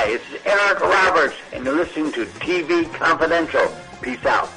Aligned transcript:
Hi, 0.00 0.12
this 0.12 0.22
is 0.30 0.46
Eric 0.46 0.78
Roberts, 0.78 1.34
and 1.52 1.64
you're 1.64 1.74
listening 1.74 2.12
to 2.12 2.24
TV 2.24 2.88
Confidential. 2.94 3.66
Peace 4.00 4.24
out. 4.26 4.48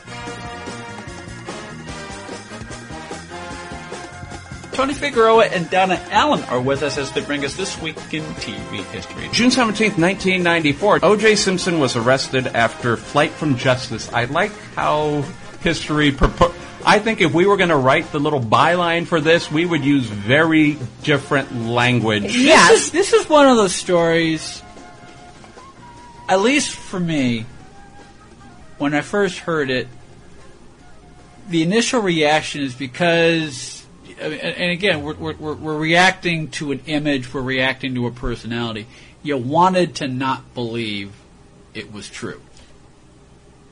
Tony 4.72 4.94
Figueroa 4.94 5.46
and 5.46 5.68
Donna 5.72 6.00
Allen 6.12 6.44
are 6.44 6.62
with 6.62 6.84
us 6.84 7.00
as 7.00 7.12
they 7.14 7.22
bring 7.22 7.44
us 7.44 7.56
this 7.56 7.82
week 7.82 7.96
in 8.14 8.22
TV 8.36 8.84
history. 8.92 9.30
June 9.32 9.50
17th, 9.50 9.98
1994, 9.98 11.00
O.J. 11.02 11.36
Simpson 11.38 11.80
was 11.80 11.96
arrested 11.96 12.46
after 12.46 12.96
flight 12.96 13.32
from 13.32 13.58
justice. 13.58 14.14
I 14.14 14.26
like 14.26 14.52
how 14.76 15.24
history 15.62 16.12
purport. 16.12 16.54
I 16.86 17.00
think 17.00 17.20
if 17.20 17.34
we 17.34 17.48
were 17.48 17.58
going 17.58 17.70
to 17.70 17.78
write 17.78 18.12
the 18.12 18.20
little 18.20 18.40
byline 18.40 19.08
for 19.08 19.20
this, 19.20 19.52
we 19.52 19.66
would 19.66 19.84
use 19.84 20.06
very 20.06 20.78
different 21.02 21.66
language. 21.66 22.38
Yes. 22.38 22.70
This 22.70 22.86
is, 22.86 22.92
this 22.92 23.14
is 23.14 23.28
one 23.28 23.48
of 23.48 23.58
those 23.58 23.74
stories, 23.74 24.62
at 26.32 26.40
least 26.40 26.74
for 26.78 26.98
me, 26.98 27.46
when 28.78 28.94
I 28.94 29.02
first 29.02 29.40
heard 29.40 29.70
it, 29.70 29.90
the 31.50 31.62
initial 31.62 32.02
reaction 32.02 32.62
is 32.62 32.74
because 32.74 33.86
and 34.18 34.72
again, 34.72 35.04
we're, 35.04 35.16
we're, 35.16 35.56
we're 35.56 35.78
reacting 35.78 36.50
to 36.52 36.72
an 36.72 36.80
image, 36.86 37.34
we're 37.34 37.42
reacting 37.42 37.96
to 37.96 38.08
a 38.08 38.12
personality. 38.12 38.88
You 39.24 39.38
wanted 39.38 39.96
to 39.96 40.08
not 40.08 40.54
believe 40.54 41.12
it 41.74 41.92
was 41.92 42.10
true. 42.10 42.40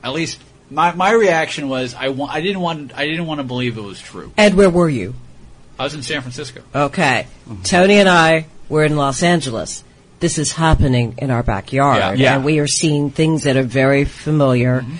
At 0.02 0.12
least 0.12 0.38
my, 0.70 0.92
my 0.92 1.12
reaction 1.12 1.70
was 1.70 1.94
I, 1.94 2.08
wa- 2.08 2.28
I 2.30 2.42
didn't 2.42 2.60
want 2.60 2.94
I 2.94 3.06
didn't 3.06 3.26
want 3.26 3.38
to 3.38 3.44
believe 3.44 3.78
it 3.78 3.82
was 3.82 4.00
true. 4.00 4.32
Ed, 4.36 4.54
where 4.54 4.68
were 4.68 4.88
you? 4.88 5.14
I 5.78 5.84
was 5.84 5.94
in 5.94 6.02
San 6.02 6.20
Francisco. 6.20 6.62
Okay, 6.74 7.26
mm-hmm. 7.48 7.62
Tony 7.62 7.94
and 7.94 8.08
I 8.08 8.46
were 8.68 8.84
in 8.84 8.96
Los 8.96 9.22
Angeles. 9.22 9.82
This 10.20 10.38
is 10.38 10.52
happening 10.52 11.14
in 11.18 11.30
our 11.30 11.42
backyard, 11.42 11.98
Yeah. 11.98 12.12
Yeah. 12.12 12.34
and 12.36 12.44
we 12.44 12.58
are 12.58 12.66
seeing 12.66 13.10
things 13.10 13.44
that 13.44 13.56
are 13.56 13.62
very 13.62 14.04
familiar. 14.04 14.82
Mm-hmm. 14.82 14.96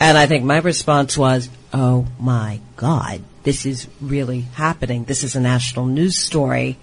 And 0.00 0.16
I 0.16 0.26
think 0.26 0.44
my 0.44 0.58
response 0.58 1.18
was, 1.18 1.48
"Oh 1.72 2.06
my 2.20 2.60
God, 2.76 3.22
this 3.42 3.66
is 3.66 3.88
really 4.00 4.42
happening. 4.54 5.04
This 5.04 5.24
is 5.24 5.34
a 5.34 5.40
national 5.40 5.86
news 5.86 6.18
story." 6.18 6.78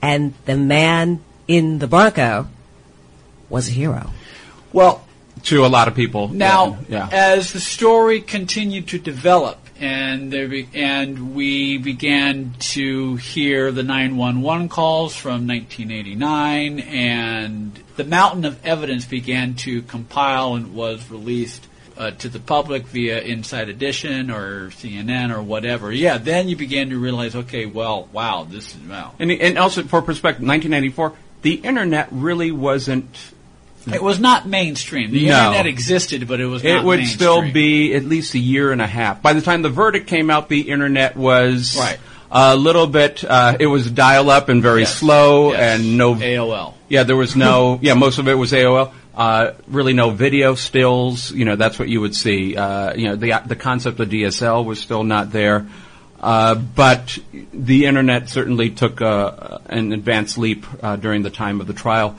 And 0.00 0.34
the 0.44 0.56
man 0.56 1.20
in 1.48 1.80
the 1.80 1.88
Bronco 1.88 2.46
was 3.48 3.68
a 3.68 3.72
hero. 3.72 4.10
Well, 4.72 5.04
to 5.44 5.64
a 5.64 5.68
lot 5.68 5.88
of 5.88 5.94
people. 5.94 6.28
Now, 6.28 6.78
yeah. 6.88 7.08
as 7.10 7.52
the 7.52 7.60
story 7.60 8.20
continued 8.20 8.88
to 8.88 8.98
develop 8.98 9.58
and 9.80 10.32
there 10.32 10.48
be, 10.48 10.68
and 10.74 11.34
we 11.34 11.78
began 11.78 12.54
to 12.58 13.16
hear 13.16 13.70
the 13.70 13.82
911 13.82 14.68
calls 14.68 15.14
from 15.14 15.46
1989 15.46 16.80
and 16.80 17.78
the 17.96 18.04
mountain 18.04 18.44
of 18.44 18.64
evidence 18.64 19.04
began 19.04 19.54
to 19.54 19.82
compile 19.82 20.54
and 20.54 20.74
was 20.74 21.10
released 21.10 21.66
uh, 21.96 22.10
to 22.12 22.28
the 22.28 22.38
public 22.38 22.86
via 22.86 23.20
Inside 23.20 23.68
Edition 23.68 24.30
or 24.30 24.70
CNN 24.70 25.34
or 25.34 25.42
whatever. 25.42 25.92
Yeah, 25.92 26.18
then 26.18 26.48
you 26.48 26.56
began 26.56 26.90
to 26.90 26.98
realize, 26.98 27.34
okay, 27.34 27.66
well, 27.66 28.08
wow, 28.12 28.46
this 28.48 28.74
is 28.74 28.80
wow. 28.82 29.14
And, 29.18 29.30
and 29.30 29.58
also 29.58 29.82
for 29.82 30.02
perspective, 30.02 30.46
1994, 30.46 31.12
the 31.42 31.54
internet 31.54 32.08
really 32.10 32.52
wasn't. 32.52 33.16
It 33.92 34.02
was 34.02 34.18
not 34.18 34.46
mainstream. 34.48 35.10
The 35.12 35.26
No. 35.28 35.38
internet 35.48 35.66
existed, 35.66 36.26
but 36.26 36.40
it 36.40 36.46
was 36.46 36.64
It 36.64 36.82
would 36.82 36.98
mainstream. 36.98 37.16
still 37.18 37.52
be 37.52 37.94
at 37.94 38.04
least 38.04 38.34
a 38.34 38.38
year 38.38 38.72
and 38.72 38.80
a 38.82 38.86
half. 38.86 39.22
By 39.22 39.32
the 39.32 39.40
time 39.40 39.62
the 39.62 39.68
verdict 39.70 40.06
came 40.08 40.30
out, 40.30 40.48
the 40.48 40.62
internet 40.62 41.16
was 41.16 41.76
Right. 41.78 41.98
a 42.30 42.56
little 42.56 42.86
bit. 42.86 43.22
Uh, 43.28 43.56
it 43.60 43.66
was 43.66 43.88
dial 43.90 44.30
up 44.30 44.48
and 44.48 44.60
very 44.62 44.80
Yes. 44.80 44.94
slow, 44.96 45.52
Yes. 45.52 45.80
and 45.80 45.96
no. 45.96 46.14
AOL. 46.14 46.74
Yeah, 46.88 47.04
there 47.04 47.16
was 47.16 47.36
no. 47.36 47.78
yeah, 47.82 47.94
most 47.94 48.18
of 48.18 48.28
it 48.28 48.34
was 48.34 48.52
AOL. 48.52 48.92
Uh, 49.16 49.52
really, 49.68 49.92
no 49.94 50.10
video 50.10 50.54
stills. 50.54 51.30
You 51.32 51.44
know, 51.46 51.56
that's 51.56 51.78
what 51.78 51.88
you 51.88 52.00
would 52.00 52.14
see. 52.14 52.54
Uh, 52.56 52.92
you 52.94 53.08
know, 53.08 53.16
the 53.16 53.32
the 53.46 53.56
concept 53.56 53.98
of 54.00 54.08
DSL 54.10 54.64
was 54.64 54.78
still 54.80 55.04
not 55.04 55.32
there. 55.32 55.66
Uh, 56.20 56.54
but 56.54 57.18
the 57.54 57.84
internet 57.86 58.28
certainly 58.28 58.70
took 58.70 59.00
uh, 59.00 59.58
an 59.66 59.92
advanced 59.92 60.38
leap 60.38 60.64
uh, 60.82 60.96
during 60.96 61.22
the 61.22 61.30
time 61.30 61.60
of 61.60 61.66
the 61.66 61.72
trial. 61.74 62.16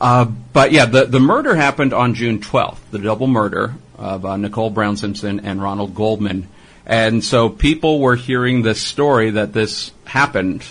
Uh, 0.00 0.24
but 0.24 0.72
yeah, 0.72 0.86
the, 0.86 1.04
the 1.06 1.20
murder 1.20 1.54
happened 1.56 1.92
on 1.92 2.14
June 2.14 2.38
12th, 2.38 2.78
the 2.90 2.98
double 2.98 3.26
murder 3.26 3.74
of 3.96 4.24
uh, 4.24 4.36
Nicole 4.36 4.70
Brown 4.70 4.96
Simpson 4.96 5.40
and 5.40 5.60
Ronald 5.62 5.94
Goldman. 5.94 6.48
And 6.86 7.22
so 7.22 7.48
people 7.48 8.00
were 8.00 8.14
hearing 8.16 8.62
this 8.62 8.80
story 8.80 9.30
that 9.32 9.52
this 9.52 9.90
happened. 10.04 10.64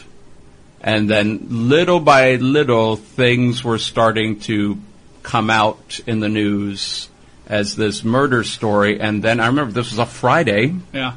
And 0.81 1.09
then 1.09 1.47
little 1.49 1.99
by 1.99 2.35
little, 2.35 2.95
things 2.95 3.63
were 3.63 3.77
starting 3.77 4.39
to 4.41 4.77
come 5.23 5.49
out 5.49 5.99
in 6.07 6.19
the 6.21 6.29
news 6.29 7.09
as 7.47 7.75
this 7.75 8.03
murder 8.03 8.43
story. 8.43 8.99
And 8.99 9.21
then 9.21 9.39
I 9.39 9.47
remember 9.47 9.73
this 9.73 9.89
was 9.91 9.99
a 9.99 10.05
Friday, 10.05 10.73
Yeah. 10.93 11.15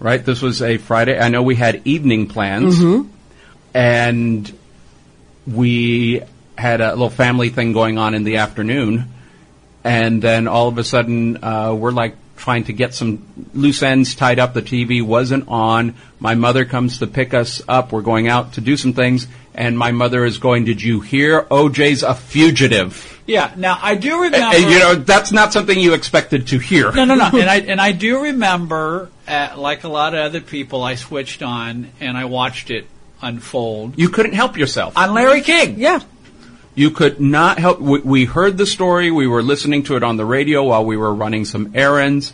right? 0.00 0.24
This 0.24 0.40
was 0.40 0.62
a 0.62 0.78
Friday. 0.78 1.18
I 1.18 1.28
know 1.28 1.42
we 1.42 1.56
had 1.56 1.82
evening 1.84 2.26
plans, 2.28 2.80
and 3.74 4.58
we 5.46 6.22
had 6.58 6.80
a 6.80 6.90
little 6.90 7.08
family 7.10 7.50
thing 7.50 7.72
going 7.72 7.98
on 7.98 8.14
in 8.14 8.24
the 8.24 8.38
afternoon, 8.38 9.08
and 9.84 10.20
then 10.20 10.48
all 10.48 10.68
of 10.68 10.76
a 10.78 10.84
sudden 10.84 11.42
uh, 11.42 11.72
we're 11.74 11.92
like 11.92 12.16
trying 12.36 12.64
to 12.64 12.72
get 12.72 12.94
some 12.94 13.24
loose 13.54 13.82
ends 13.82 14.14
tied 14.14 14.38
up. 14.38 14.54
The 14.54 14.62
TV 14.62 15.02
wasn't 15.02 15.48
on. 15.48 15.94
My 16.20 16.34
mother 16.34 16.64
comes 16.64 16.98
to 16.98 17.06
pick 17.06 17.32
us 17.34 17.62
up. 17.68 17.92
We're 17.92 18.02
going 18.02 18.28
out 18.28 18.54
to 18.54 18.60
do 18.60 18.76
some 18.76 18.92
things, 18.92 19.26
and 19.54 19.78
my 19.78 19.92
mother 19.92 20.24
is 20.24 20.38
going, 20.38 20.64
"Did 20.64 20.82
you 20.82 21.00
hear? 21.00 21.42
OJ's 21.42 22.02
a 22.02 22.14
fugitive." 22.14 23.14
Yeah. 23.26 23.52
Now 23.56 23.78
I 23.80 23.94
do 23.94 24.22
remember. 24.22 24.56
And, 24.56 24.70
you 24.70 24.78
know 24.78 24.94
that's 24.94 25.32
not 25.32 25.52
something 25.52 25.78
you 25.78 25.94
expected 25.94 26.48
to 26.48 26.58
hear. 26.58 26.90
no, 26.92 27.04
no, 27.04 27.14
no. 27.14 27.26
and 27.34 27.48
I 27.48 27.56
and 27.60 27.80
I 27.80 27.92
do 27.92 28.22
remember, 28.24 29.10
uh, 29.28 29.54
like 29.56 29.84
a 29.84 29.88
lot 29.88 30.14
of 30.14 30.20
other 30.20 30.40
people, 30.40 30.82
I 30.82 30.96
switched 30.96 31.42
on 31.42 31.90
and 32.00 32.16
I 32.16 32.24
watched 32.24 32.70
it 32.70 32.86
unfold 33.20 33.94
You 33.98 34.08
couldn't 34.08 34.34
help 34.34 34.56
yourself. 34.56 34.96
on 34.96 35.12
Larry 35.12 35.40
King. 35.42 35.78
Yeah. 35.78 36.00
You 36.78 36.92
could 36.92 37.20
not 37.20 37.58
help. 37.58 37.80
We, 37.80 37.98
we 38.02 38.24
heard 38.24 38.56
the 38.56 38.64
story. 38.64 39.10
We 39.10 39.26
were 39.26 39.42
listening 39.42 39.82
to 39.84 39.96
it 39.96 40.04
on 40.04 40.16
the 40.16 40.24
radio 40.24 40.62
while 40.62 40.84
we 40.84 40.96
were 40.96 41.12
running 41.12 41.44
some 41.44 41.72
errands. 41.74 42.32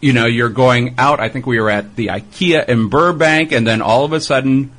You 0.00 0.14
know, 0.14 0.24
you're 0.24 0.48
going 0.48 0.94
out. 0.96 1.20
I 1.20 1.28
think 1.28 1.44
we 1.44 1.60
were 1.60 1.68
at 1.68 1.94
the 1.94 2.06
IKEA 2.06 2.66
in 2.70 2.88
Burbank, 2.88 3.52
and 3.52 3.66
then 3.66 3.82
all 3.82 4.06
of 4.06 4.14
a 4.14 4.20
sudden, 4.20 4.72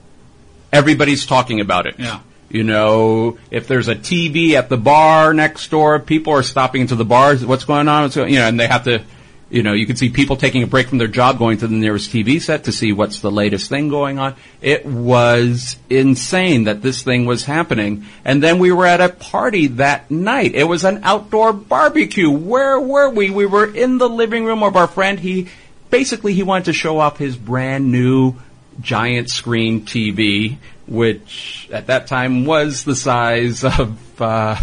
everybody's 0.74 1.28
talking 1.28 1.60
about 1.60 1.86
it. 1.86 2.00
Yeah. 2.00 2.22
You 2.50 2.64
know, 2.64 3.38
if 3.52 3.68
there's 3.68 3.88
a 3.88 3.94
TV 3.94 4.54
at 4.54 4.68
the 4.68 4.78
bar 4.78 5.32
next 5.32 5.70
door, 5.70 6.00
people 6.00 6.34
are 6.34 6.42
stopping 6.42 6.82
into 6.82 6.96
the 6.96 7.06
bars. 7.06 7.46
What's 7.46 7.66
going 7.66 7.88
on? 7.88 8.02
What's 8.02 8.16
going, 8.16 8.34
you 8.34 8.40
know, 8.40 8.48
and 8.48 8.60
they 8.60 8.66
have 8.66 8.86
to. 8.86 9.04
You 9.50 9.64
know, 9.64 9.72
you 9.72 9.86
can 9.86 9.96
see 9.96 10.10
people 10.10 10.36
taking 10.36 10.62
a 10.64 10.68
break 10.68 10.90
from 10.90 10.98
their 10.98 11.08
job, 11.08 11.38
going 11.40 11.58
to 11.60 11.68
the 11.68 11.76
nearest 11.76 12.12
TV 12.12 12.42
set 12.42 12.66
to 12.66 12.74
see 12.74 12.92
what's 12.92 13.22
the 13.22 13.32
latest 13.32 13.70
thing 13.70 13.88
going 13.88 14.20
on. 14.20 14.36
It 14.62 14.86
was 14.86 15.78
insane 15.90 16.66
that 16.66 16.82
this 16.82 17.02
thing 17.02 17.26
was 17.26 17.46
happening. 17.46 18.06
And 18.26 18.44
then 18.44 18.60
we 18.60 18.74
were 18.74 18.86
at 18.86 19.00
a 19.00 19.08
party 19.08 19.68
that 19.68 20.12
night. 20.12 20.54
It 20.54 20.66
was 20.66 20.84
an 20.84 21.00
outdoor 21.04 21.54
barbecue. 21.54 22.30
Where 22.30 22.78
were 22.78 23.10
we? 23.10 23.30
We 23.30 23.46
were 23.46 23.74
in 23.74 24.00
the 24.00 24.10
living 24.10 24.44
room 24.44 24.64
of 24.64 24.76
our 24.76 24.88
friend. 24.88 25.18
He 25.18 25.48
basically 25.90 26.34
he 26.34 26.44
wanted 26.44 26.66
to 26.66 26.74
show 26.74 27.00
off 27.00 27.18
his 27.18 27.38
brand 27.38 27.90
new 27.90 28.36
giant 28.82 29.30
screen 29.30 29.86
TV, 29.86 30.58
which 30.88 31.70
at 31.72 31.88
that 31.88 32.08
time 32.08 32.44
was 32.46 32.84
the 32.84 32.96
size 32.96 33.64
of 33.64 34.22
uh, 34.22 34.60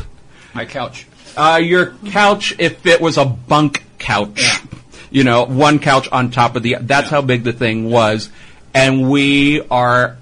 My 0.52 0.66
couch. 0.66 1.06
uh, 1.38 1.58
your 1.62 1.94
couch 2.10 2.54
if 2.58 2.84
it 2.84 3.00
was 3.00 3.16
a 3.16 3.24
bunk 3.24 3.82
couch. 4.04 4.60
You 5.10 5.24
know, 5.24 5.44
one 5.44 5.78
couch 5.78 6.08
on 6.12 6.30
top 6.30 6.56
of 6.56 6.62
the. 6.62 6.76
That's 6.80 7.08
how 7.08 7.22
big 7.22 7.42
the 7.44 7.52
thing 7.52 7.90
was, 7.90 8.28
and 8.72 9.10
we 9.10 9.62
are. 9.68 10.18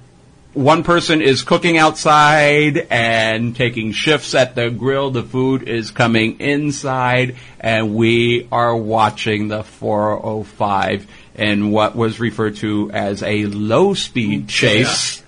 One 0.54 0.84
person 0.84 1.22
is 1.22 1.42
cooking 1.42 1.78
outside 1.78 2.76
and 2.90 3.56
taking 3.56 3.92
shifts 3.92 4.34
at 4.34 4.54
the 4.54 4.68
grill. 4.68 5.10
The 5.10 5.22
food 5.22 5.66
is 5.66 5.90
coming 5.90 6.40
inside, 6.40 7.36
and 7.58 7.94
we 7.94 8.48
are 8.52 8.76
watching 8.76 9.48
the 9.48 9.64
405 9.64 11.06
in 11.36 11.70
what 11.70 11.96
was 11.96 12.20
referred 12.20 12.56
to 12.56 12.90
as 12.90 13.22
a 13.22 13.46
low 13.46 13.94
speed 13.94 14.48
chase. 14.48 15.22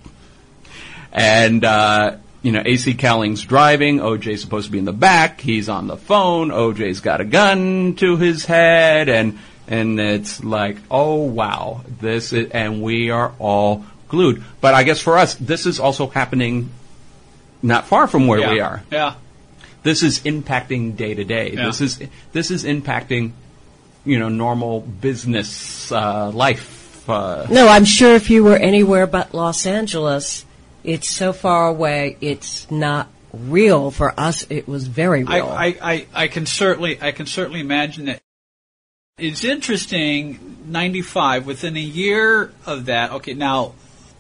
And, 1.10 1.64
uh, 1.64 2.16
you 2.44 2.52
know, 2.52 2.62
AC 2.62 2.92
Cowlings 2.94 3.42
driving. 3.42 4.00
OJ's 4.00 4.42
supposed 4.42 4.66
to 4.66 4.72
be 4.72 4.78
in 4.78 4.84
the 4.84 4.92
back. 4.92 5.40
He's 5.40 5.70
on 5.70 5.86
the 5.86 5.96
phone. 5.96 6.50
OJ's 6.50 7.00
got 7.00 7.22
a 7.22 7.24
gun 7.24 7.94
to 7.96 8.18
his 8.18 8.44
head. 8.44 9.08
And, 9.08 9.38
and 9.66 9.98
it's 9.98 10.44
like, 10.44 10.76
oh 10.90 11.22
wow, 11.24 11.80
this 12.00 12.34
is, 12.34 12.50
and 12.50 12.82
we 12.82 13.08
are 13.08 13.32
all 13.38 13.86
glued. 14.08 14.44
But 14.60 14.74
I 14.74 14.82
guess 14.82 15.00
for 15.00 15.16
us, 15.16 15.34
this 15.36 15.64
is 15.64 15.80
also 15.80 16.06
happening 16.06 16.68
not 17.62 17.86
far 17.86 18.06
from 18.06 18.26
where 18.26 18.40
yeah. 18.40 18.52
we 18.52 18.60
are. 18.60 18.82
Yeah. 18.92 19.14
This 19.82 20.02
is 20.02 20.20
impacting 20.20 20.96
day 20.96 21.14
to 21.14 21.24
day. 21.24 21.56
This 21.56 21.80
is, 21.80 21.98
this 22.32 22.50
is 22.50 22.64
impacting, 22.64 23.32
you 24.04 24.18
know, 24.18 24.28
normal 24.28 24.82
business, 24.82 25.90
uh, 25.90 26.30
life. 26.30 27.08
Uh, 27.08 27.46
No, 27.50 27.68
I'm 27.68 27.86
sure 27.86 28.14
if 28.14 28.28
you 28.28 28.44
were 28.44 28.56
anywhere 28.56 29.06
but 29.06 29.32
Los 29.32 29.64
Angeles, 29.64 30.44
it's 30.84 31.08
so 31.08 31.32
far 31.32 31.68
away, 31.68 32.18
it's 32.20 32.70
not 32.70 33.08
real. 33.32 33.90
For 33.90 34.12
us, 34.20 34.46
it 34.50 34.68
was 34.68 34.86
very 34.86 35.24
real. 35.24 35.46
I, 35.46 35.76
I, 35.82 36.06
I 36.14 36.28
can 36.28 36.46
certainly 36.46 37.00
I 37.00 37.10
can 37.12 37.26
certainly 37.26 37.60
imagine 37.60 38.04
that. 38.04 38.20
It's 39.18 39.44
interesting. 39.44 40.58
Ninety 40.66 41.02
five. 41.02 41.46
Within 41.46 41.76
a 41.76 41.80
year 41.80 42.52
of 42.66 42.86
that, 42.86 43.12
okay. 43.12 43.34
Now, 43.34 43.74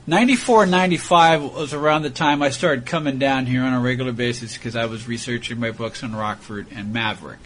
ninety 0.06 0.36
four 0.36 0.62
and 0.62 0.70
ninety 0.70 0.96
five 0.96 1.42
was 1.42 1.74
around 1.74 2.02
the 2.02 2.10
time 2.10 2.42
I 2.42 2.50
started 2.50 2.86
coming 2.86 3.18
down 3.18 3.46
here 3.46 3.62
on 3.62 3.74
a 3.74 3.80
regular 3.80 4.12
basis 4.12 4.54
because 4.54 4.74
I 4.74 4.86
was 4.86 5.06
researching 5.06 5.60
my 5.60 5.70
books 5.70 6.02
on 6.02 6.14
Rockford 6.14 6.68
and 6.74 6.92
Maverick, 6.92 7.40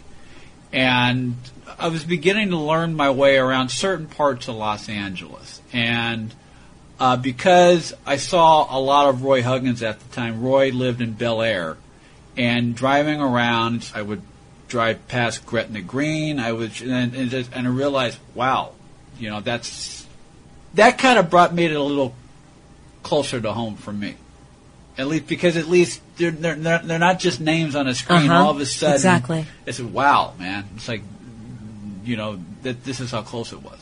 and 0.73 1.37
I 1.79 1.89
was 1.89 2.05
beginning 2.05 2.51
to 2.51 2.57
learn 2.57 2.95
my 2.95 3.11
way 3.11 3.37
around 3.37 3.71
certain 3.71 4.07
parts 4.07 4.49
of 4.49 4.55
Los 4.55 4.89
Angeles, 4.89 5.61
and. 5.73 6.33
Uh, 7.01 7.17
because 7.17 7.95
I 8.05 8.17
saw 8.17 8.77
a 8.77 8.81
lot 8.81 9.09
of 9.09 9.23
Roy 9.23 9.43
Huggins 9.43 9.83
at 9.83 10.01
the 10.01 10.15
time. 10.15 10.43
Roy 10.43 10.71
lived 10.71 11.01
in 11.01 11.13
Bel 11.13 11.43
Air, 11.43 11.77
and 12.37 12.75
driving 12.75 13.21
around, 13.21 13.91
I 13.95 14.03
would 14.03 14.23
drive 14.67 15.07
past 15.09 15.47
Gretna 15.47 15.81
Green. 15.81 16.41
I 16.41 16.53
would, 16.53 16.81
and, 16.83 17.15
and, 17.15 17.31
just, 17.31 17.53
and 17.53 17.69
I 17.69 17.71
realized, 17.71 18.19
wow, 18.35 18.73
you 19.19 19.31
know, 19.31 19.41
that's 19.41 20.07
that 20.75 20.99
kind 20.99 21.19
of 21.19 21.31
brought 21.31 21.55
me 21.55 21.65
it 21.65 21.73
a 21.73 21.83
little 21.83 22.15
closer 23.03 23.41
to 23.41 23.53
home 23.53 23.77
for 23.77 23.93
me. 23.93 24.17
At 24.97 25.07
least 25.07 25.29
because 25.29 25.57
at 25.57 25.67
least 25.67 26.01
they're 26.17 26.33
they're, 26.33 26.57
they're, 26.57 26.99
not 26.99 27.21
just 27.21 27.41
names 27.41 27.77
on 27.77 27.87
a 27.87 27.95
screen. 27.95 28.31
Uh-huh. 28.31 28.45
All 28.45 28.51
of 28.51 28.61
a 28.61 28.67
sudden, 28.67 28.97
Exactly. 28.97 29.47
I 29.67 29.71
said, 29.71 29.93
wow, 29.93 30.35
man, 30.39 30.65
it's 30.75 30.89
like, 30.89 31.03
you 32.05 32.17
know, 32.17 32.41
that 32.63 32.83
this 32.85 32.99
is 32.99 33.13
how 33.13 33.23
close 33.23 33.53
it 33.53 33.63
was. 33.63 33.79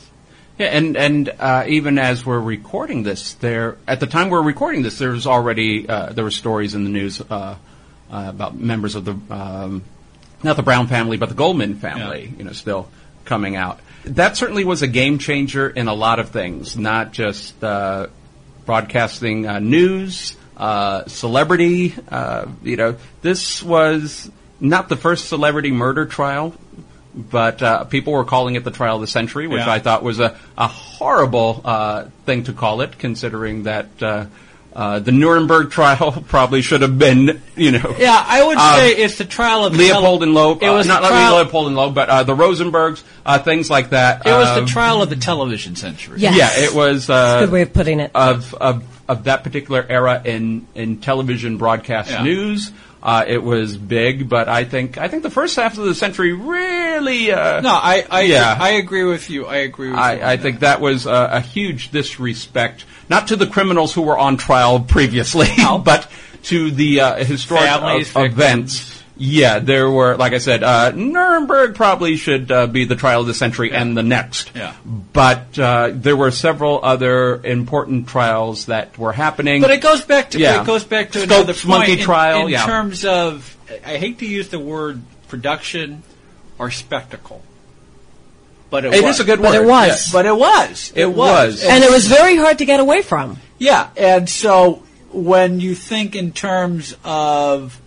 Yeah, 0.57 0.67
and 0.67 0.97
and 0.97 1.29
uh, 1.39 1.65
even 1.67 1.99
as 1.99 2.25
we're 2.25 2.39
recording 2.39 3.03
this, 3.03 3.33
there 3.35 3.77
at 3.87 3.99
the 3.99 4.07
time 4.07 4.29
we're 4.29 4.41
recording 4.41 4.81
this, 4.81 4.97
there 4.97 5.11
was 5.11 5.27
already 5.27 5.87
uh, 5.87 6.13
there 6.13 6.23
were 6.23 6.31
stories 6.31 6.73
in 6.73 6.83
the 6.83 6.89
news 6.89 7.21
uh, 7.21 7.25
uh, 7.29 7.55
about 8.09 8.57
members 8.57 8.95
of 8.95 9.05
the 9.05 9.15
um, 9.33 9.83
not 10.43 10.55
the 10.55 10.63
Brown 10.63 10.87
family, 10.87 11.17
but 11.17 11.29
the 11.29 11.35
Goldman 11.35 11.75
family, 11.75 12.23
Yeah. 12.31 12.37
you 12.39 12.43
know, 12.45 12.53
still 12.53 12.89
coming 13.25 13.55
out. 13.55 13.79
That 14.05 14.37
certainly 14.37 14.63
was 14.65 14.81
a 14.81 14.87
game 14.87 15.19
changer 15.19 15.69
in 15.69 15.87
a 15.87 15.93
lot 15.93 16.19
of 16.19 16.29
things, 16.29 16.77
not 16.77 17.11
just 17.11 17.61
uh, 17.63 18.07
broadcasting 18.65 19.47
uh, 19.47 19.59
news, 19.59 20.35
uh, 20.55 21.05
celebrity. 21.05 21.93
Uh, 22.09 22.45
you 22.63 22.77
know, 22.77 22.95
this 23.21 23.61
was 23.61 24.31
not 24.59 24.89
the 24.89 24.95
first 24.95 25.27
celebrity 25.27 25.71
murder 25.71 26.05
trial, 26.05 26.53
but 27.17 27.61
uh, 27.63 27.83
people 27.85 28.13
were 28.13 28.23
calling 28.25 28.55
it 28.55 28.63
the 28.63 28.71
trial 28.71 28.95
of 28.95 29.01
the 29.01 29.07
century, 29.07 29.47
which 29.47 29.59
Yeah. 29.65 29.71
I 29.71 29.79
thought 29.79 30.03
was 30.03 30.19
a, 30.19 30.37
a 30.57 30.67
horrible 30.67 31.61
uh, 31.65 32.05
thing 32.25 32.43
to 32.45 32.53
call 32.53 32.81
it, 32.81 32.97
considering 32.99 33.63
that 33.63 33.87
uh, 34.01 34.25
uh, 34.75 34.99
the 34.99 35.11
Nuremberg 35.11 35.71
trial 35.71 36.11
probably 36.27 36.61
should 36.61 36.81
have 36.83 36.99
been, 36.99 37.41
you 37.55 37.71
know, 37.71 37.95
Yeah, 37.97 38.23
I 38.27 38.43
would 38.45 38.57
Um, 38.59 38.75
say 38.75 38.91
it's 38.91 39.17
the 39.17 39.25
trial 39.25 39.65
of 39.65 39.73
the 39.73 39.79
Leopold 39.79 40.19
tele- 40.19 40.23
and 40.23 40.33
Loeb. 40.35 40.61
It 40.61 40.69
was 40.69 40.85
uh, 40.87 40.93
not 40.93 41.01
the 41.01 41.09
not 41.09 41.15
trial, 41.15 41.35
Leopold 41.37 41.67
and 41.67 41.75
Loeb, 41.75 41.95
but 41.95 42.09
uh, 42.09 42.23
the 42.23 42.35
Rosenbergs, 42.35 43.01
uh, 43.25 43.39
things 43.39 43.69
like 43.71 43.89
that. 43.89 44.25
It 44.27 44.31
was 44.31 44.47
Um, 44.49 44.65
the 44.65 44.69
trial 44.69 45.01
of 45.01 45.09
the 45.09 45.15
television 45.15 45.75
century. 45.75 46.19
Yes. 46.19 46.35
Yeah, 46.37 46.63
it 46.63 46.75
was. 46.75 47.09
Uh, 47.09 47.39
Good 47.41 47.51
way 47.51 47.61
of 47.63 47.73
putting 47.73 47.99
it. 47.99 48.11
of 48.13 48.53
of 48.53 48.83
of 49.09 49.23
that 49.23 49.43
particular 49.43 49.83
era 49.89 50.21
in 50.23 50.67
in 50.75 50.97
television 50.97 51.57
broadcast 51.57 52.11
Yeah. 52.11 52.21
news. 52.23 52.71
Uh, 53.01 53.23
it 53.27 53.41
was 53.41 53.77
big, 53.77 54.27
but 54.27 54.49
I 54.49 54.63
think 54.65 54.97
I 54.97 55.07
think 55.07 55.23
the 55.23 55.29
first 55.29 55.55
half 55.55 55.77
of 55.77 55.85
the 55.85 55.95
century 55.95 56.33
really. 56.33 56.76
Uh, 57.31 57.61
No, 57.61 57.69
I, 57.71 58.05
I, 58.09 58.21
Yeah. 58.21 58.57
I 58.59 58.71
agree 58.71 59.03
with 59.03 59.29
you. 59.29 59.45
I 59.45 59.57
agree 59.57 59.89
with 59.89 59.97
you. 59.97 60.01
I, 60.03 60.15
on 60.15 60.23
I 60.23 60.37
think 60.37 60.59
that 60.61 60.81
was 60.81 61.05
a, 61.05 61.29
a 61.33 61.41
huge 61.41 61.91
disrespect, 61.91 62.85
not 63.09 63.27
to 63.29 63.35
the 63.35 63.47
criminals 63.47 63.93
who 63.93 64.01
were 64.01 64.17
on 64.17 64.37
trial 64.37 64.79
previously, 64.79 65.47
No. 65.57 65.77
but 65.83 66.09
to 66.43 66.71
the 66.71 67.01
uh, 67.01 67.15
historic 67.23 67.63
Families, 67.63 68.15
uh, 68.15 68.21
events. 68.21 68.93
Yeah, 69.19 69.57
there 69.57 69.89
were, 69.89 70.15
like 70.15 70.33
I 70.33 70.37
said, 70.37 70.61
uh, 70.63 70.91
Nuremberg 70.91 71.73
probably 71.73 72.17
should 72.17 72.51
uh, 72.51 72.67
be 72.67 72.85
the 72.85 72.95
trial 72.95 73.21
of 73.21 73.27
the 73.27 73.33
century 73.33 73.71
and 73.71 73.97
the 73.97 74.03
next. 74.03 74.51
Yeah. 74.53 74.75
But 74.85 75.57
uh, 75.57 75.89
there 75.93 76.15
were 76.15 76.29
several 76.29 76.79
other 76.83 77.43
important 77.43 78.07
trials 78.07 78.67
that 78.67 78.95
were 78.97 79.11
happening. 79.11 79.61
But 79.61 79.71
it 79.71 79.81
goes 79.81 80.03
back 80.05 80.31
to 80.31 80.39
Yeah. 80.39 80.61
it 80.61 80.67
goes 80.67 80.83
back 80.83 81.11
to 81.11 81.19
Scopes 81.21 81.31
another 81.31 81.53
point 81.53 81.67
monkey 81.67 81.93
in, 81.93 81.99
trial, 81.99 82.41
in 82.43 82.49
yeah. 82.49 82.65
terms 82.67 83.05
of 83.05 83.57
I 83.85 83.97
hate 83.97 84.19
to 84.19 84.27
use 84.27 84.49
the 84.49 84.59
word 84.59 85.01
production 85.29 86.03
or 86.59 86.71
spectacle, 86.71 87.41
but 88.69 88.85
it, 88.85 88.93
It 88.93 89.03
was. 89.03 89.15
is 89.15 89.21
a 89.21 89.23
good 89.25 89.41
But 89.41 89.53
word. 89.53 89.63
it 89.63 89.67
was. 89.67 89.87
yes. 89.87 90.11
But 90.11 90.25
it 90.25 90.35
was. 90.35 90.91
It 90.95 91.05
was. 91.13 91.63
and 91.63 91.83
it 91.83 91.91
was 91.91 92.07
very 92.07 92.35
hard 92.35 92.57
to 92.59 92.65
get 92.65 92.79
away 92.79 93.01
from. 93.01 93.37
Yeah, 93.59 93.89
and 93.97 94.29
so 94.29 94.83
when 95.11 95.59
you 95.59 95.73
think 95.75 96.15
in 96.15 96.31
terms 96.31 96.95
of, 97.03 97.79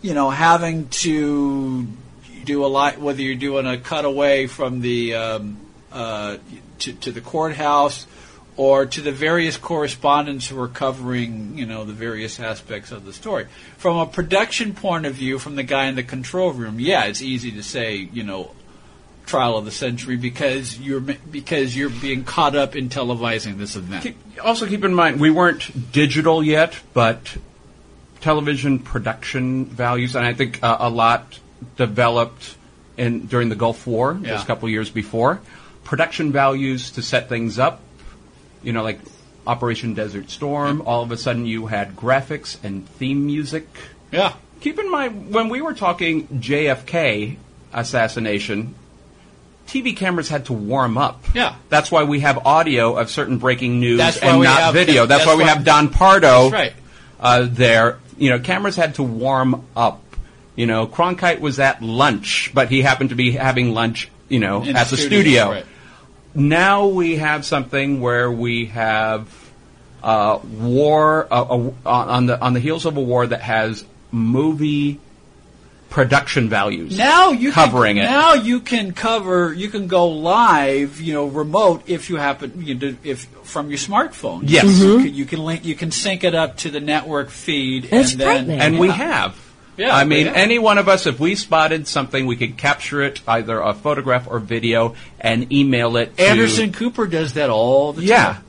you 0.00 0.14
know, 0.14 0.30
having 0.30 0.88
to 0.88 1.86
do 2.44 2.64
a 2.64 2.66
lot, 2.68 2.98
whether 2.98 3.22
you're 3.22 3.34
doing 3.36 3.66
a 3.66 3.78
cutaway 3.78 4.46
from 4.46 4.80
the 4.80 5.14
um, 5.14 5.56
uh, 5.92 6.36
to, 6.80 6.92
to 6.92 7.12
the 7.12 7.20
courthouse 7.20 8.06
or 8.56 8.84
to 8.86 9.00
the 9.00 9.12
various 9.12 9.56
correspondents 9.56 10.46
who 10.48 10.60
are 10.60 10.68
covering, 10.68 11.56
you 11.56 11.64
know, 11.66 11.84
the 11.84 11.92
various 11.92 12.38
aspects 12.38 12.92
of 12.92 13.04
the 13.04 13.12
story. 13.12 13.46
From 13.78 13.96
a 13.96 14.06
production 14.06 14.74
point 14.74 15.06
of 15.06 15.14
view, 15.14 15.38
from 15.38 15.56
the 15.56 15.62
guy 15.62 15.86
in 15.86 15.94
the 15.94 16.02
control 16.02 16.52
room, 16.52 16.78
yeah, 16.78 17.04
it's 17.04 17.22
easy 17.22 17.50
to 17.52 17.62
say, 17.62 17.96
you 17.96 18.22
know, 18.22 18.50
trial 19.24 19.56
of 19.56 19.64
the 19.64 19.70
century 19.70 20.16
because 20.16 20.78
you're 20.78 21.00
because 21.00 21.76
you're 21.76 21.88
being 21.88 22.24
caught 22.24 22.54
up 22.56 22.74
in 22.76 22.88
televising 22.88 23.56
this 23.56 23.76
event. 23.76 24.14
Also 24.42 24.66
keep 24.66 24.84
in 24.84 24.92
mind 24.92 25.20
we 25.20 25.30
weren't 25.30 25.92
digital 25.92 26.42
yet, 26.42 26.78
but 26.92 27.36
television 28.20 28.78
production 28.78 29.64
values, 29.66 30.14
and 30.16 30.26
I 30.26 30.34
think 30.34 30.62
uh, 30.62 30.76
a 30.80 30.90
lot 30.90 31.38
developed 31.76 32.56
in 32.96 33.26
during 33.26 33.48
the 33.48 33.54
Gulf 33.56 33.86
War, 33.86 34.18
Yeah. 34.20 34.30
just 34.32 34.44
a 34.44 34.46
couple 34.46 34.68
years 34.68 34.90
before. 34.90 35.40
Production 35.84 36.32
values 36.32 36.90
to 36.92 37.02
set 37.02 37.28
things 37.28 37.58
up, 37.58 37.80
you 38.62 38.72
know, 38.72 38.82
like 38.82 39.00
Operation 39.46 39.94
Desert 39.94 40.30
Storm. 40.30 40.82
All 40.82 41.02
of 41.02 41.10
a 41.10 41.16
sudden, 41.16 41.46
you 41.46 41.66
had 41.66 41.96
graphics 41.96 42.62
and 42.62 42.88
theme 42.88 43.26
music. 43.26 43.66
Yeah. 44.10 44.34
Keep 44.60 44.78
in 44.78 44.90
mind 44.90 45.32
when 45.34 45.48
we 45.48 45.60
were 45.60 45.74
talking 45.74 46.28
JFK 46.28 47.36
assassination, 47.72 48.74
TV 49.66 49.96
cameras 49.96 50.28
had 50.28 50.46
to 50.46 50.52
warm 50.52 50.98
up. 50.98 51.24
Yeah. 51.34 51.56
That's 51.68 51.90
why 51.90 52.04
we 52.04 52.20
have 52.20 52.46
audio 52.46 52.96
of 52.96 53.10
certain 53.10 53.38
breaking 53.38 53.80
news 53.80 53.98
That's 53.98 54.18
and 54.18 54.42
not 54.42 54.60
have- 54.60 54.74
video. 54.74 55.06
That's, 55.06 55.24
that's 55.24 55.26
why 55.26 55.36
we 55.36 55.44
have 55.48 55.64
Don 55.64 55.88
Pardo 55.88 56.50
right. 56.50 56.72
uh, 57.20 57.46
there. 57.48 57.98
You 58.18 58.30
know, 58.30 58.38
cameras 58.38 58.76
had 58.76 58.96
to 58.96 59.02
warm 59.02 59.66
up. 59.76 60.00
You 60.54 60.66
know, 60.66 60.86
Cronkite 60.86 61.40
was 61.40 61.58
at 61.58 61.82
lunch, 61.82 62.50
but 62.52 62.68
he 62.68 62.82
happened 62.82 63.08
to 63.10 63.16
be 63.16 63.32
having 63.32 63.72
lunch, 63.72 64.10
you 64.28 64.38
know, 64.38 64.62
In 64.62 64.76
at 64.76 64.88
the 64.88 64.98
studio. 64.98 65.50
right. 65.50 65.66
Now 66.34 66.86
we 66.86 67.16
have 67.16 67.44
something 67.44 68.00
where 68.00 68.30
we 68.30 68.66
have 68.66 69.28
uh, 70.02 70.38
war 70.44 71.26
uh, 71.30 71.42
uh, 71.42 71.70
on 71.84 72.26
the 72.26 72.40
on 72.40 72.54
the 72.54 72.60
heels 72.60 72.86
of 72.86 72.96
a 72.96 73.00
war 73.02 73.26
that 73.26 73.42
has 73.42 73.84
movie 74.10 74.98
production 75.90 76.48
values. 76.48 76.96
Now 76.96 77.32
you 77.32 77.52
Covering 77.52 77.96
can, 77.96 78.04
it. 78.04 78.08
Now 78.08 78.32
you 78.32 78.60
can 78.60 78.92
cover. 78.92 79.52
You 79.52 79.68
can 79.68 79.88
go 79.88 80.08
live. 80.08 81.00
You 81.00 81.12
know, 81.12 81.26
remote 81.26 81.82
if 81.86 82.08
you 82.08 82.16
happen. 82.16 82.64
You 82.64 82.74
do, 82.74 82.96
if 83.04 83.26
from 83.44 83.68
your 83.68 83.78
smartphone. 83.78 84.44
Yes. 84.46 84.78
You, 84.80 85.02
can, 85.02 85.14
you 85.14 85.24
can 85.26 85.44
link. 85.44 85.64
You 85.66 85.74
can 85.74 85.90
sync 85.90 86.24
it 86.24 86.34
up 86.34 86.56
to 86.58 86.70
the 86.70 86.80
network 86.80 87.28
feed, 87.28 87.84
And 87.84 87.94
it's 88.00 88.12
and 88.12 88.20
then 88.20 88.26
frightening. 88.46 88.60
and 88.60 88.78
we 88.78 88.88
have. 88.88 89.38
Yeah, 89.76 89.94
I 89.96 90.04
mean, 90.04 90.26
have. 90.26 90.36
any 90.36 90.58
one 90.58 90.76
of 90.78 90.88
us, 90.88 91.06
if 91.06 91.18
we 91.18 91.34
spotted 91.34 91.88
something, 91.88 92.26
we 92.26 92.36
could 92.36 92.56
capture 92.58 93.02
it, 93.02 93.20
either 93.26 93.58
a 93.60 93.72
photograph 93.72 94.26
or 94.28 94.38
video, 94.38 94.94
and 95.20 95.50
email 95.52 95.96
it. 95.96 96.16
to- 96.16 96.22
Anderson 96.28 96.72
Cooper 96.72 97.06
does 97.06 97.34
that 97.34 97.48
all 97.50 97.92
the 97.94 98.02
Yeah. 98.04 98.16
time. 98.24 98.34
Yeah, 98.34 98.40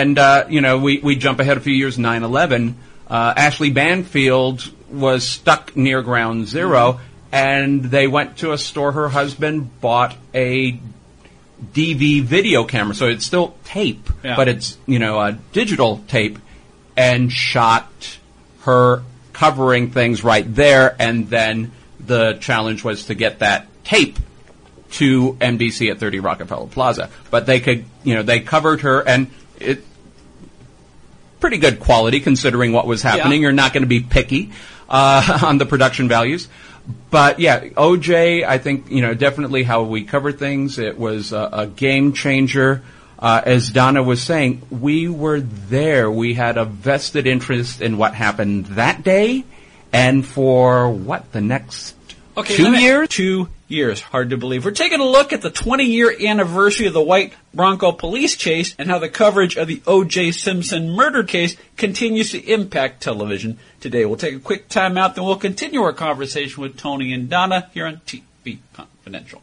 and, 0.00 0.18
uh, 0.18 0.44
you 0.48 0.60
know, 0.60 0.78
we, 0.78 0.98
we 0.98 1.16
jump 1.16 1.40
ahead 1.40 1.56
a 1.56 1.60
few 1.60 1.72
years, 1.74 1.96
9-11. 1.98 2.74
Uh, 3.10 3.34
Ashley 3.36 3.70
Banfield 3.70 4.70
was 4.90 5.26
stuck 5.26 5.76
near 5.76 6.02
ground 6.02 6.46
0 6.46 6.68
Mm-hmm. 6.92 7.02
and 7.32 7.84
they 7.84 8.06
went 8.06 8.38
to 8.38 8.52
a 8.52 8.58
store. 8.58 8.92
Her 8.92 9.08
husband 9.08 9.80
bought 9.80 10.14
a 10.34 10.78
DV 11.74 12.22
video 12.22 12.64
camera, 12.64 12.94
so 12.94 13.06
it's 13.08 13.26
still 13.26 13.56
tape, 13.64 14.08
Yeah. 14.22 14.36
but 14.36 14.46
it's, 14.48 14.78
you 14.86 14.98
know, 14.98 15.18
a 15.20 15.32
digital 15.52 16.04
tape, 16.06 16.38
and 16.96 17.32
shot 17.32 17.90
her 18.60 19.02
covering 19.38 19.92
things 19.92 20.24
right 20.24 20.52
there, 20.52 20.96
and 20.98 21.30
then 21.30 21.70
the 22.00 22.34
challenge 22.40 22.82
was 22.82 23.06
to 23.06 23.14
get 23.14 23.38
that 23.38 23.68
tape 23.84 24.18
to 24.90 25.34
NBC 25.34 25.92
at 25.92 25.98
30 25.98 26.18
Rockefeller 26.18 26.66
Plaza. 26.66 27.08
But 27.30 27.46
they 27.46 27.60
could, 27.60 27.84
you 28.02 28.16
know, 28.16 28.24
they 28.24 28.40
covered 28.40 28.80
her 28.80 29.06
and 29.06 29.30
it 29.60 29.84
pretty 31.38 31.58
good 31.58 31.78
quality 31.78 32.18
considering 32.18 32.72
what 32.72 32.86
was 32.86 33.00
happening. 33.00 33.40
Yeah. 33.40 33.46
You're 33.48 33.52
not 33.52 33.72
going 33.72 33.84
to 33.84 33.88
be 33.88 34.00
picky 34.00 34.50
uh, 34.88 35.40
on 35.44 35.58
the 35.58 35.66
production 35.66 36.08
values. 36.08 36.48
But 37.10 37.38
yeah, 37.38 37.60
OJ, 37.60 38.44
I 38.44 38.58
think, 38.58 38.90
you 38.90 39.02
know, 39.02 39.14
definitely 39.14 39.62
how 39.62 39.84
we 39.84 40.02
covered 40.02 40.40
things. 40.40 40.80
It 40.80 40.98
was 40.98 41.32
a, 41.32 41.48
a 41.52 41.66
game 41.68 42.12
changer. 42.12 42.82
Uh, 43.18 43.42
as 43.44 43.70
Donna 43.70 44.02
was 44.02 44.22
saying, 44.22 44.62
we 44.70 45.08
were 45.08 45.40
there. 45.40 46.10
We 46.10 46.34
had 46.34 46.56
a 46.56 46.64
vested 46.64 47.26
interest 47.26 47.80
in 47.80 47.98
what 47.98 48.14
happened 48.14 48.66
that 48.66 49.02
day 49.02 49.44
And 49.92 50.24
for 50.24 50.90
what 50.90 51.32
the 51.32 51.40
next 51.40 51.96
Okay, 52.36 52.54
two 52.54 52.76
years? 52.76 53.08
Two 53.08 53.48
years. 53.66 54.00
Hard 54.00 54.30
to 54.30 54.36
believe. 54.36 54.64
We're 54.64 54.70
taking 54.70 55.00
a 55.00 55.04
look 55.04 55.32
at 55.32 55.42
the 55.42 55.50
20 55.50 55.84
year 55.84 56.14
anniversary 56.20 56.86
of 56.86 56.92
the 56.92 57.02
White 57.02 57.32
Bronco 57.52 57.90
police 57.90 58.36
chase 58.36 58.76
and 58.78 58.88
how 58.88 59.00
the 59.00 59.08
coverage 59.08 59.56
of 59.56 59.66
the 59.66 59.82
O.J. 59.88 60.30
Simpson 60.32 60.90
murder 60.90 61.24
case 61.24 61.56
continues 61.76 62.30
to 62.30 62.38
impact 62.38 63.02
television 63.02 63.58
today. 63.80 64.04
We'll 64.04 64.16
take 64.16 64.36
a 64.36 64.40
quick 64.40 64.68
time 64.68 64.96
out, 64.96 65.16
then 65.16 65.24
we'll 65.24 65.36
continue 65.36 65.82
our 65.82 65.92
conversation 65.92 66.62
with 66.62 66.76
Tony 66.76 67.12
and 67.12 67.28
Donna 67.28 67.68
here 67.74 67.86
on 67.86 68.02
TV 68.06 68.58
Confidential. 68.72 69.42